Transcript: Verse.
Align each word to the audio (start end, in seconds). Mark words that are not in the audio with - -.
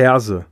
Verse. 0.00 0.46